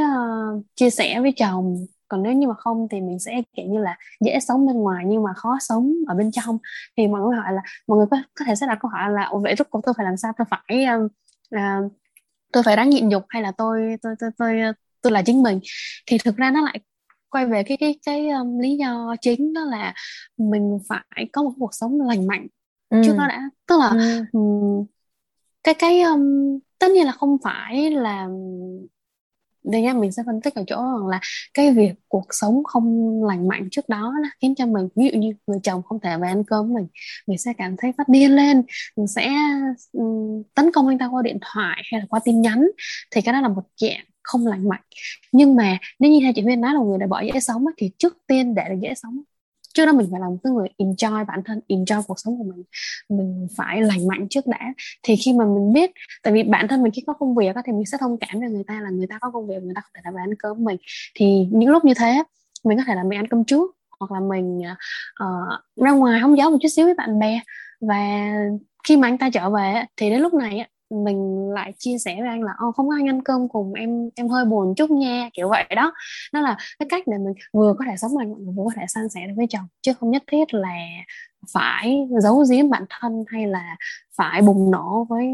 uh, 0.56 0.64
chia 0.76 0.90
sẻ 0.90 1.20
với 1.20 1.32
chồng 1.36 1.86
còn 2.08 2.22
nếu 2.22 2.32
như 2.32 2.48
mà 2.48 2.54
không 2.54 2.88
thì 2.90 3.00
mình 3.00 3.18
sẽ 3.18 3.42
kiểu 3.56 3.66
như 3.66 3.78
là 3.78 3.96
dễ 4.20 4.40
sống 4.40 4.66
bên 4.66 4.76
ngoài 4.76 5.04
nhưng 5.06 5.22
mà 5.22 5.30
khó 5.36 5.56
sống 5.60 5.92
ở 6.06 6.14
bên 6.14 6.30
trong 6.32 6.58
thì 6.96 7.06
mọi 7.08 7.20
người 7.20 7.36
hỏi 7.36 7.52
là 7.52 7.62
mọi 7.86 7.98
người 7.98 8.06
có, 8.10 8.16
có 8.34 8.44
thể 8.44 8.54
sẽ 8.54 8.66
đặt 8.66 8.78
câu 8.80 8.90
hỏi 8.90 9.12
là 9.12 9.24
"Ủa, 9.24 9.38
vậy 9.38 9.54
rốt 9.58 9.66
cuộc 9.70 9.80
tôi 9.86 9.94
phải 9.96 10.04
làm 10.04 10.16
sao 10.16 10.32
tôi 10.38 10.46
phải 10.50 10.84
um, 10.84 11.04
uh, 11.56 11.92
tôi 12.52 12.62
phải 12.62 12.76
ráng 12.76 12.90
nhịn 12.90 13.08
nhục 13.08 13.24
hay 13.28 13.42
là 13.42 13.52
tôi 13.58 13.96
tôi 14.02 14.14
tôi 14.20 14.30
tôi 14.38 14.54
tôi 15.02 15.12
là 15.12 15.22
chính 15.22 15.42
mình 15.42 15.60
thì 16.06 16.18
thực 16.18 16.36
ra 16.36 16.50
nó 16.50 16.60
lại 16.64 16.80
quay 17.30 17.46
về 17.46 17.62
cái 17.62 17.76
cái 17.76 17.98
cái 18.06 18.28
um, 18.28 18.58
lý 18.58 18.76
do 18.76 19.14
chính 19.20 19.52
đó 19.52 19.60
là 19.64 19.94
mình 20.36 20.78
phải 20.88 21.28
có 21.32 21.42
một 21.42 21.52
cuộc 21.58 21.74
sống 21.74 22.00
lành 22.00 22.26
mạnh 22.26 22.46
ừ. 22.90 23.02
trước 23.04 23.14
đó 23.18 23.26
đã 23.28 23.42
tức 23.66 23.80
là 23.80 23.88
Ừ. 23.88 24.24
Ừm, 24.32 24.84
cái 25.64 25.74
cái 25.74 26.02
um, 26.02 26.58
tất 26.78 26.90
nhiên 26.90 27.06
là 27.06 27.12
không 27.12 27.36
phải 27.44 27.90
là 27.90 28.28
đây 29.72 29.82
nha 29.82 29.94
mình 29.94 30.12
sẽ 30.12 30.22
phân 30.26 30.40
tích 30.40 30.54
ở 30.54 30.64
chỗ 30.66 30.76
rằng 30.76 31.06
là 31.06 31.20
cái 31.54 31.72
việc 31.72 31.92
cuộc 32.08 32.26
sống 32.30 32.64
không 32.64 33.24
lành 33.24 33.48
mạnh 33.48 33.68
trước 33.70 33.88
đó 33.88 34.12
nó 34.22 34.28
khiến 34.42 34.54
cho 34.54 34.66
mình 34.66 34.88
ví 34.96 35.10
dụ 35.12 35.18
như 35.18 35.32
người 35.46 35.58
chồng 35.62 35.82
không 35.82 36.00
thể 36.00 36.18
về 36.18 36.28
ăn 36.28 36.44
cơm 36.44 36.72
mình 36.74 36.86
mình 37.26 37.38
sẽ 37.38 37.52
cảm 37.58 37.76
thấy 37.78 37.92
phát 37.98 38.08
điên 38.08 38.36
lên 38.36 38.62
mình 38.96 39.06
sẽ 39.06 39.32
um, 39.92 40.42
tấn 40.54 40.72
công 40.72 40.88
anh 40.88 40.98
ta 40.98 41.06
qua 41.06 41.22
điện 41.22 41.38
thoại 41.40 41.82
hay 41.92 42.00
là 42.00 42.06
qua 42.10 42.20
tin 42.24 42.40
nhắn 42.40 42.66
thì 43.10 43.20
cái 43.20 43.32
đó 43.32 43.40
là 43.40 43.48
một 43.48 43.62
dạng 43.80 44.04
không 44.26 44.46
lành 44.46 44.68
mạnh. 44.68 44.82
Nhưng 45.32 45.56
mà 45.56 45.78
nếu 45.98 46.10
như 46.10 46.18
theo 46.22 46.32
chị 46.32 46.42
Huyên 46.42 46.60
nói 46.60 46.74
là 46.74 46.80
người 46.80 46.98
đã 46.98 47.06
bỏ 47.06 47.20
dễ 47.20 47.40
sống 47.40 47.64
thì 47.76 47.90
trước 47.98 48.18
tiên 48.26 48.54
để 48.54 48.62
được 48.68 48.76
dễ 48.82 48.94
sống 48.94 49.22
trước 49.76 49.86
đó 49.86 49.92
mình 49.92 50.08
phải 50.10 50.20
là 50.20 50.28
một 50.28 50.36
cái 50.44 50.52
người 50.52 50.68
enjoy 50.78 51.24
bản 51.24 51.40
thân 51.44 51.60
enjoy 51.68 52.02
cuộc 52.02 52.20
sống 52.20 52.38
của 52.38 52.44
mình. 52.44 52.64
Mình 53.08 53.46
phải 53.56 53.82
lành 53.82 54.08
mạnh 54.08 54.26
trước 54.30 54.46
đã. 54.46 54.60
Thì 55.02 55.16
khi 55.16 55.32
mà 55.32 55.44
mình 55.44 55.72
biết 55.72 55.90
tại 56.22 56.32
vì 56.32 56.42
bản 56.42 56.68
thân 56.68 56.82
mình 56.82 56.92
khi 56.92 57.02
có 57.06 57.12
công 57.12 57.34
việc 57.34 57.56
thì 57.66 57.72
mình 57.72 57.86
sẽ 57.86 57.98
thông 58.00 58.16
cảm 58.18 58.40
cho 58.40 58.48
người 58.48 58.64
ta 58.66 58.80
là 58.80 58.90
người 58.90 59.06
ta 59.06 59.18
có 59.20 59.30
công 59.30 59.46
việc 59.48 59.62
người 59.62 59.74
ta 59.74 59.80
không 59.80 59.90
thể 59.94 60.00
là 60.04 60.10
về 60.10 60.20
ăn 60.20 60.34
cơm 60.38 60.64
mình. 60.64 60.76
Thì 61.14 61.46
những 61.50 61.70
lúc 61.70 61.84
như 61.84 61.94
thế 61.94 62.22
mình 62.64 62.78
có 62.78 62.84
thể 62.86 62.94
là 62.94 63.04
mình 63.04 63.18
ăn 63.18 63.28
cơm 63.28 63.44
trước 63.44 63.76
hoặc 64.00 64.12
là 64.12 64.20
mình 64.20 64.62
uh, 65.24 65.84
ra 65.84 65.90
ngoài 65.90 66.20
hóng 66.20 66.38
gió 66.38 66.50
một 66.50 66.58
chút 66.62 66.68
xíu 66.68 66.84
với 66.84 66.94
bạn 66.94 67.18
bè. 67.18 67.40
Và 67.80 68.32
khi 68.88 68.96
mà 68.96 69.08
anh 69.08 69.18
ta 69.18 69.30
trở 69.30 69.50
về 69.50 69.84
thì 69.96 70.10
đến 70.10 70.20
lúc 70.20 70.34
này 70.34 70.58
á, 70.58 70.66
mình 70.90 71.50
lại 71.50 71.72
chia 71.78 71.98
sẻ 71.98 72.16
với 72.20 72.28
anh 72.28 72.42
là 72.42 72.52
Ô, 72.58 72.72
không 72.72 72.88
có 72.88 72.94
anh 72.98 73.08
ăn 73.08 73.22
cơm 73.22 73.48
cùng 73.48 73.72
em 73.72 74.10
em 74.16 74.28
hơi 74.28 74.44
buồn 74.44 74.74
chút 74.76 74.90
nha 74.90 75.30
kiểu 75.32 75.48
vậy 75.48 75.64
đó. 75.76 75.92
Đó 76.32 76.40
là 76.40 76.56
cái 76.78 76.86
cách 76.90 77.02
để 77.06 77.18
mình 77.18 77.34
vừa 77.52 77.74
có 77.78 77.84
thể 77.88 77.96
sống 77.96 78.16
lành 78.18 78.32
mạnh 78.32 78.54
vừa 78.56 78.64
có 78.64 78.70
thể 78.76 78.82
san 78.88 79.08
sẻ 79.08 79.20
được 79.26 79.34
với 79.36 79.46
chồng 79.50 79.64
chứ 79.82 79.92
không 80.00 80.10
nhất 80.10 80.22
thiết 80.26 80.54
là 80.54 80.74
phải 81.52 82.08
giấu 82.22 82.44
giếm 82.50 82.70
bản 82.70 82.84
thân 82.90 83.24
hay 83.28 83.46
là 83.46 83.76
phải 84.16 84.42
bùng 84.42 84.70
nổ 84.70 85.06
với 85.10 85.26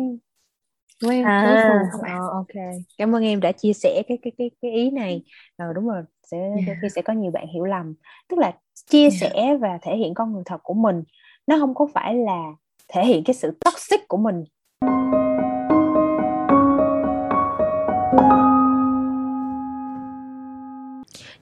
với 1.02 1.24
à 1.24 1.30
đối 1.40 1.56
phương 1.66 1.88
các 1.92 1.98
bạn. 2.02 2.20
ờ, 2.20 2.28
ok. 2.32 2.54
Cảm 2.98 3.14
ơn 3.14 3.22
em 3.22 3.40
đã 3.40 3.52
chia 3.52 3.72
sẻ 3.72 4.02
cái 4.08 4.18
cái 4.22 4.32
cái 4.38 4.50
cái 4.62 4.70
ý 4.70 4.90
này. 4.90 5.24
Ờ, 5.56 5.72
đúng 5.74 5.88
rồi 5.88 6.02
sẽ 6.22 6.38
Yeah. 6.38 6.78
khi 6.82 6.88
sẽ 6.88 7.02
có 7.02 7.12
nhiều 7.12 7.30
bạn 7.30 7.46
hiểu 7.54 7.64
lầm. 7.64 7.94
Tức 8.28 8.38
là 8.38 8.52
chia 8.90 9.02
Yeah. 9.02 9.12
sẻ 9.20 9.56
và 9.60 9.78
thể 9.82 9.96
hiện 9.96 10.14
con 10.14 10.32
người 10.32 10.42
thật 10.46 10.60
của 10.62 10.74
mình 10.74 11.02
nó 11.46 11.58
không 11.58 11.74
có 11.74 11.86
phải 11.94 12.14
là 12.14 12.42
thể 12.88 13.04
hiện 13.06 13.24
cái 13.24 13.34
sự 13.34 13.58
toxic 13.64 14.00
của 14.08 14.16
mình 14.16 14.44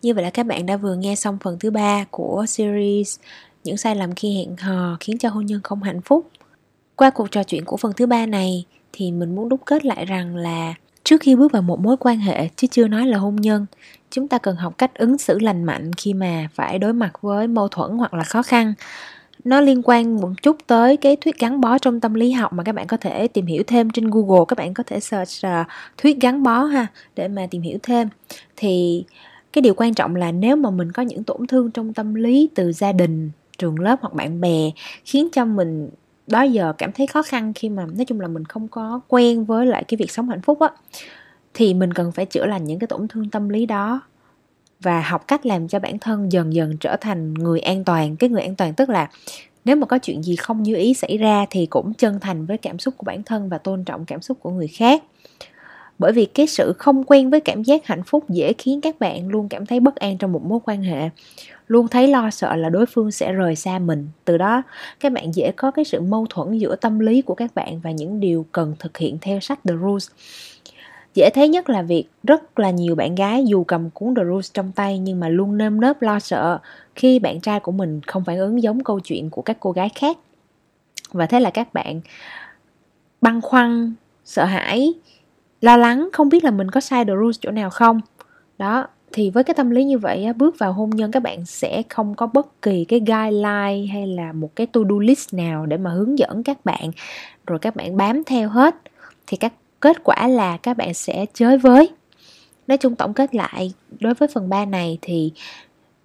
Như 0.02 0.14
vậy 0.14 0.24
là 0.24 0.30
các 0.30 0.46
bạn 0.46 0.66
đã 0.66 0.76
vừa 0.76 0.94
nghe 0.94 1.14
xong 1.14 1.38
phần 1.42 1.58
thứ 1.58 1.70
ba 1.70 2.04
của 2.10 2.44
series 2.48 3.18
Những 3.64 3.76
sai 3.76 3.96
lầm 3.96 4.14
khi 4.14 4.36
hẹn 4.36 4.56
hò 4.56 4.96
khiến 5.00 5.18
cho 5.18 5.28
hôn 5.28 5.46
nhân 5.46 5.60
không 5.64 5.82
hạnh 5.82 6.00
phúc. 6.00 6.28
Qua 6.96 7.10
cuộc 7.10 7.30
trò 7.30 7.42
chuyện 7.42 7.64
của 7.64 7.76
phần 7.76 7.92
thứ 7.96 8.06
ba 8.06 8.26
này 8.26 8.64
thì 8.92 9.12
mình 9.12 9.34
muốn 9.34 9.48
đúc 9.48 9.60
kết 9.66 9.84
lại 9.84 10.04
rằng 10.04 10.36
là 10.36 10.74
trước 11.04 11.20
khi 11.20 11.36
bước 11.36 11.52
vào 11.52 11.62
một 11.62 11.80
mối 11.80 11.96
quan 11.96 12.18
hệ 12.18 12.48
chứ 12.56 12.66
chưa 12.70 12.88
nói 12.88 13.06
là 13.06 13.18
hôn 13.18 13.36
nhân, 13.36 13.66
chúng 14.10 14.28
ta 14.28 14.38
cần 14.38 14.56
học 14.56 14.78
cách 14.78 14.94
ứng 14.94 15.18
xử 15.18 15.38
lành 15.38 15.64
mạnh 15.64 15.90
khi 15.96 16.14
mà 16.14 16.48
phải 16.54 16.78
đối 16.78 16.92
mặt 16.92 17.12
với 17.20 17.48
mâu 17.48 17.68
thuẫn 17.68 17.90
hoặc 17.90 18.14
là 18.14 18.24
khó 18.24 18.42
khăn. 18.42 18.74
Nó 19.44 19.60
liên 19.60 19.82
quan 19.84 20.20
một 20.20 20.30
chút 20.42 20.56
tới 20.66 20.96
cái 20.96 21.16
thuyết 21.16 21.38
gắn 21.38 21.60
bó 21.60 21.78
trong 21.78 22.00
tâm 22.00 22.14
lý 22.14 22.32
học 22.32 22.52
mà 22.52 22.62
các 22.64 22.74
bạn 22.74 22.86
có 22.86 22.96
thể 22.96 23.28
tìm 23.28 23.46
hiểu 23.46 23.62
thêm 23.66 23.90
trên 23.90 24.10
Google, 24.10 24.44
các 24.48 24.58
bạn 24.58 24.74
có 24.74 24.82
thể 24.86 25.00
search 25.00 25.46
uh, 25.46 25.66
thuyết 25.96 26.20
gắn 26.20 26.42
bó 26.42 26.64
ha 26.64 26.86
để 27.16 27.28
mà 27.28 27.46
tìm 27.50 27.62
hiểu 27.62 27.78
thêm. 27.82 28.08
Thì 28.56 29.04
cái 29.52 29.62
điều 29.62 29.74
quan 29.76 29.94
trọng 29.94 30.16
là 30.16 30.32
nếu 30.32 30.56
mà 30.56 30.70
mình 30.70 30.92
có 30.92 31.02
những 31.02 31.24
tổn 31.24 31.46
thương 31.46 31.70
trong 31.70 31.92
tâm 31.92 32.14
lý 32.14 32.48
từ 32.54 32.72
gia 32.72 32.92
đình, 32.92 33.30
trường 33.58 33.80
lớp 33.80 33.96
hoặc 34.00 34.14
bạn 34.14 34.40
bè, 34.40 34.70
khiến 35.04 35.28
cho 35.32 35.44
mình 35.44 35.90
đó 36.26 36.42
giờ 36.42 36.72
cảm 36.78 36.92
thấy 36.92 37.06
khó 37.06 37.22
khăn 37.22 37.52
khi 37.54 37.68
mà 37.68 37.86
nói 37.86 38.04
chung 38.04 38.20
là 38.20 38.28
mình 38.28 38.44
không 38.44 38.68
có 38.68 39.00
quen 39.08 39.44
với 39.44 39.66
lại 39.66 39.84
cái 39.84 39.96
việc 39.96 40.10
sống 40.10 40.28
hạnh 40.28 40.42
phúc 40.42 40.60
á, 40.60 40.68
thì 41.54 41.74
mình 41.74 41.92
cần 41.92 42.12
phải 42.12 42.26
chữa 42.26 42.46
lành 42.46 42.64
những 42.64 42.78
cái 42.78 42.88
tổn 42.88 43.08
thương 43.08 43.30
tâm 43.30 43.48
lý 43.48 43.66
đó 43.66 44.00
và 44.80 45.00
học 45.00 45.28
cách 45.28 45.46
làm 45.46 45.68
cho 45.68 45.78
bản 45.78 45.98
thân 45.98 46.32
dần 46.32 46.54
dần 46.54 46.76
trở 46.80 46.96
thành 47.00 47.34
người 47.34 47.60
an 47.60 47.84
toàn. 47.84 48.16
Cái 48.16 48.30
người 48.30 48.42
an 48.42 48.54
toàn 48.56 48.74
tức 48.74 48.88
là 48.88 49.10
nếu 49.64 49.76
mà 49.76 49.86
có 49.86 49.98
chuyện 49.98 50.22
gì 50.22 50.36
không 50.36 50.62
như 50.62 50.76
ý 50.76 50.94
xảy 50.94 51.18
ra 51.18 51.46
thì 51.50 51.66
cũng 51.66 51.94
chân 51.94 52.20
thành 52.20 52.46
với 52.46 52.58
cảm 52.58 52.78
xúc 52.78 52.94
của 52.96 53.04
bản 53.04 53.22
thân 53.22 53.48
và 53.48 53.58
tôn 53.58 53.84
trọng 53.84 54.04
cảm 54.04 54.22
xúc 54.22 54.38
của 54.40 54.50
người 54.50 54.68
khác 54.68 55.02
bởi 56.00 56.12
vì 56.12 56.26
cái 56.26 56.46
sự 56.46 56.72
không 56.78 57.04
quen 57.04 57.30
với 57.30 57.40
cảm 57.40 57.62
giác 57.62 57.86
hạnh 57.86 58.02
phúc 58.06 58.24
dễ 58.28 58.52
khiến 58.52 58.80
các 58.80 59.00
bạn 59.00 59.28
luôn 59.28 59.48
cảm 59.48 59.66
thấy 59.66 59.80
bất 59.80 59.96
an 59.96 60.18
trong 60.18 60.32
một 60.32 60.44
mối 60.44 60.58
quan 60.64 60.82
hệ. 60.82 61.10
Luôn 61.68 61.88
thấy 61.88 62.08
lo 62.08 62.30
sợ 62.30 62.56
là 62.56 62.68
đối 62.68 62.86
phương 62.86 63.10
sẽ 63.10 63.32
rời 63.32 63.56
xa 63.56 63.78
mình. 63.78 64.08
Từ 64.24 64.38
đó, 64.38 64.62
các 65.00 65.12
bạn 65.12 65.34
dễ 65.34 65.52
có 65.56 65.70
cái 65.70 65.84
sự 65.84 66.00
mâu 66.00 66.26
thuẫn 66.30 66.58
giữa 66.58 66.76
tâm 66.76 66.98
lý 66.98 67.22
của 67.22 67.34
các 67.34 67.54
bạn 67.54 67.80
và 67.80 67.90
những 67.90 68.20
điều 68.20 68.46
cần 68.52 68.74
thực 68.78 68.98
hiện 68.98 69.18
theo 69.20 69.40
sách 69.40 69.58
The 69.68 69.74
Rules. 69.82 70.08
Dễ 71.14 71.30
thấy 71.34 71.48
nhất 71.48 71.70
là 71.70 71.82
việc 71.82 72.04
rất 72.22 72.58
là 72.58 72.70
nhiều 72.70 72.94
bạn 72.94 73.14
gái 73.14 73.44
dù 73.46 73.64
cầm 73.64 73.90
cuốn 73.90 74.14
The 74.14 74.24
Rules 74.24 74.50
trong 74.54 74.72
tay 74.72 74.98
nhưng 74.98 75.20
mà 75.20 75.28
luôn 75.28 75.58
nơm 75.58 75.80
nớp 75.80 76.02
lo 76.02 76.18
sợ 76.18 76.58
khi 76.94 77.18
bạn 77.18 77.40
trai 77.40 77.60
của 77.60 77.72
mình 77.72 78.00
không 78.06 78.24
phản 78.24 78.38
ứng 78.38 78.62
giống 78.62 78.84
câu 78.84 79.00
chuyện 79.00 79.30
của 79.30 79.42
các 79.42 79.56
cô 79.60 79.72
gái 79.72 79.88
khác. 79.94 80.18
Và 81.12 81.26
thế 81.26 81.40
là 81.40 81.50
các 81.50 81.74
bạn 81.74 82.00
băn 83.20 83.40
khoăn, 83.40 83.94
sợ 84.24 84.44
hãi 84.44 84.94
lo 85.60 85.76
lắng, 85.76 86.08
không 86.12 86.28
biết 86.28 86.44
là 86.44 86.50
mình 86.50 86.70
có 86.70 86.80
sai 86.80 87.04
The 87.04 87.12
Rules 87.20 87.38
chỗ 87.40 87.50
nào 87.50 87.70
không. 87.70 88.00
Đó, 88.58 88.86
thì 89.12 89.30
với 89.30 89.44
cái 89.44 89.54
tâm 89.54 89.70
lý 89.70 89.84
như 89.84 89.98
vậy 89.98 90.26
bước 90.36 90.58
vào 90.58 90.72
hôn 90.72 90.90
nhân 90.90 91.10
các 91.10 91.22
bạn 91.22 91.44
sẽ 91.46 91.82
không 91.88 92.14
có 92.14 92.26
bất 92.26 92.62
kỳ 92.62 92.84
cái 92.84 93.00
guideline 93.00 93.86
hay 93.92 94.06
là 94.06 94.32
một 94.32 94.56
cái 94.56 94.66
to 94.66 94.80
do 94.90 94.96
list 95.00 95.34
nào 95.34 95.66
để 95.66 95.76
mà 95.76 95.90
hướng 95.90 96.18
dẫn 96.18 96.42
các 96.42 96.64
bạn, 96.64 96.90
rồi 97.46 97.58
các 97.58 97.76
bạn 97.76 97.96
bám 97.96 98.24
theo 98.24 98.48
hết. 98.48 98.74
Thì 99.26 99.36
các, 99.36 99.52
kết 99.80 100.04
quả 100.04 100.28
là 100.28 100.56
các 100.56 100.76
bạn 100.76 100.94
sẽ 100.94 101.26
chới 101.34 101.58
với. 101.58 101.90
Nói 102.66 102.78
chung 102.78 102.96
tổng 102.96 103.14
kết 103.14 103.34
lại, 103.34 103.72
đối 104.00 104.14
với 104.14 104.28
phần 104.34 104.48
3 104.48 104.64
này 104.64 104.98
thì 105.02 105.32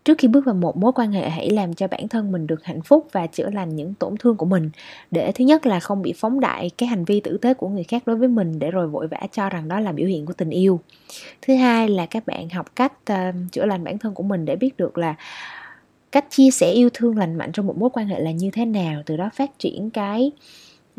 trước 0.06 0.18
khi 0.18 0.28
bước 0.28 0.46
vào 0.46 0.56
một 0.56 0.78
mối 0.78 0.92
quan 0.92 1.12
hệ 1.12 1.30
hãy 1.30 1.50
làm 1.50 1.74
cho 1.74 1.88
bản 1.88 2.08
thân 2.08 2.32
mình 2.32 2.48
được 2.48 2.64
hạnh 2.64 2.82
phúc 2.82 3.08
và 3.12 3.28
chữa 3.28 3.50
lành 3.50 3.76
những 3.76 3.94
tổn 3.94 4.18
thương 4.18 4.38
của 4.38 4.46
mình. 4.46 4.70
Để 5.12 5.32
thứ 5.32 5.46
nhất 5.46 5.66
là 5.66 5.80
không 5.80 6.02
bị 6.02 6.14
phóng 6.18 6.40
đại 6.40 6.72
cái 6.78 6.90
hành 6.90 7.06
vi 7.06 7.20
tử 7.20 7.38
tế 7.38 7.54
của 7.54 7.70
người 7.70 7.84
khác 7.84 8.04
đối 8.06 8.16
với 8.16 8.28
mình 8.28 8.60
để 8.60 8.72
rồi 8.72 8.88
vội 8.88 9.08
vã 9.08 9.20
cho 9.32 9.50
rằng 9.50 9.68
đó 9.68 9.80
là 9.80 9.92
biểu 9.92 10.08
hiện 10.08 10.26
của 10.26 10.34
tình 10.34 10.50
yêu. 10.50 10.80
Thứ 11.42 11.56
hai 11.56 11.90
là 11.90 12.06
các 12.06 12.26
bạn 12.26 12.50
học 12.50 12.76
cách 12.76 12.94
uh, 13.12 13.36
chữa 13.52 13.66
lành 13.66 13.84
bản 13.84 13.98
thân 13.98 14.14
của 14.14 14.24
mình 14.24 14.46
để 14.46 14.56
biết 14.56 14.78
được 14.78 14.98
là 14.98 15.16
cách 16.12 16.26
chia 16.30 16.52
sẻ 16.52 16.72
yêu 16.72 16.90
thương 16.94 17.18
lành 17.18 17.36
mạnh 17.36 17.52
trong 17.52 17.68
một 17.68 17.78
mối 17.78 17.90
quan 17.94 18.08
hệ 18.08 18.20
là 18.20 18.32
như 18.32 18.50
thế 18.54 18.66
nào 18.66 19.02
từ 19.06 19.18
đó 19.18 19.30
phát 19.34 19.60
triển 19.60 19.90
cái 19.90 20.32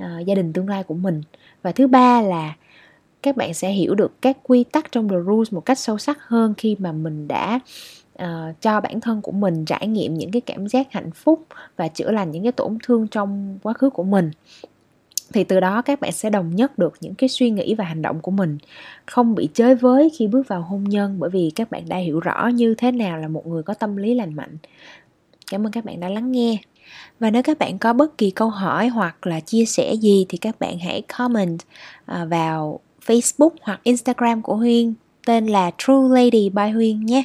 uh, 0.03 0.27
gia 0.27 0.35
đình 0.35 0.53
tương 0.53 0.69
lai 0.69 0.83
của 0.83 0.95
mình. 0.95 1.23
Và 1.63 1.73
thứ 1.73 1.87
ba 1.87 2.23
là 2.23 2.55
các 3.23 3.37
bạn 3.37 3.55
sẽ 3.55 3.71
hiểu 3.71 3.95
được 3.95 4.23
các 4.23 4.37
quy 4.43 4.65
tắc 4.65 4.93
trong 4.93 5.09
the 5.09 5.17
rules 5.27 5.53
một 5.53 5.61
cách 5.61 5.79
sâu 5.79 5.99
sắc 5.99 6.19
hơn 6.21 6.55
khi 6.57 6.77
mà 6.79 6.93
mình 6.93 7.29
đã 7.29 7.61
uh, 8.23 8.61
cho 8.61 8.80
bản 8.80 9.00
thân 9.00 9.23
của 9.23 9.32
mình 9.32 9.64
trải 9.64 9.87
nghiệm 9.87 10.14
những 10.14 10.30
cái 10.30 10.40
cảm 10.40 10.68
giác 10.68 10.92
hạnh 10.92 11.11
phúc 11.11 11.46
và 11.76 11.88
chữa 11.88 12.11
lành 12.11 12.30
những 12.30 12.42
cái 12.42 12.52
tổn 12.52 12.78
thương 12.82 13.08
trong 13.08 13.58
quá 13.62 13.73
khứ 13.73 13.90
của 13.90 14.04
mình. 14.04 14.30
Thì 15.32 15.44
từ 15.44 15.61
đó 15.61 15.82
các 15.82 16.00
bạn 16.00 16.12
sẽ 16.12 16.30
đồng 16.30 16.56
nhất 16.56 16.78
được 16.78 16.94
những 17.00 17.14
cái 17.14 17.28
suy 17.28 17.50
nghĩ 17.50 17.75
và 17.75 17.85
hành 17.85 18.02
động 18.02 18.20
của 18.20 18.30
mình. 18.30 18.58
Không 19.06 19.35
bị 19.35 19.49
chơi 19.54 19.75
với 19.75 20.11
khi 20.18 20.26
bước 20.26 20.49
vào 20.49 20.62
hôn 20.62 20.85
nhân 20.85 21.16
bởi 21.18 21.30
vì 21.30 21.52
các 21.54 21.70
bạn 21.70 21.88
đã 21.88 21.96
hiểu 21.96 22.20
rõ 22.20 22.49
như 22.54 22.75
thế 22.75 22.92
nào 22.92 23.18
là 23.18 23.28
một 23.28 23.46
người 23.46 23.62
có 23.62 23.75
tâm 23.75 23.96
lý 23.96 24.14
lành 24.14 24.35
mạnh. 24.35 24.56
Cảm 25.50 25.66
ơn 25.66 25.73
các 25.73 25.85
bạn 25.85 26.00
đã 26.00 26.08
lắng 26.08 26.32
nghe. 26.32 26.58
Và 27.20 27.30
nếu 27.30 27.42
các 27.42 27.58
bạn 27.58 27.78
có 27.78 27.92
bất 27.92 28.18
kỳ 28.18 28.30
câu 28.30 28.50
hỏi 28.50 28.88
hoặc 28.88 29.26
là 29.26 29.40
chia 29.40 29.64
sẻ 29.64 29.94
gì 29.94 30.26
thì 30.28 30.38
các 30.38 30.61
bạn 30.61 30.78
hãy 30.78 31.02
comment 31.18 31.58
ờ, 32.06 32.26
vào 32.26 32.80
Facebook 33.06 33.50
hoặc 33.61 33.80
Instagram 33.82 34.42
của 34.42 34.56
Huyên 34.56 34.94
tên 35.26 35.46
là 35.46 35.70
True 35.78 36.08
Lady 36.11 36.50
by 36.50 36.70
Huyên 36.70 37.06
nhé. 37.06 37.23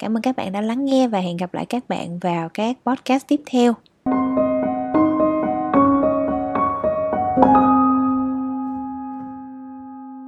Cảm 0.00 0.16
ơn 0.16 0.22
các 0.22 0.36
bạn 0.36 0.52
đã 0.52 0.60
lắng 0.60 0.84
nghe 0.84 1.08
và 1.08 1.18
hẹn 1.20 1.36
gặp 1.36 1.54
lại 1.54 1.66
các 1.66 1.88
bạn 1.88 2.18
vào 2.18 2.48
các 2.48 2.76
podcast 2.84 3.26
tiếp 3.26 3.40
theo. 3.46 3.74